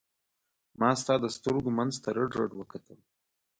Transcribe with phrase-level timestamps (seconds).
[0.79, 2.97] ما ستا د سترګو منځ ته رډ رډ وکتل.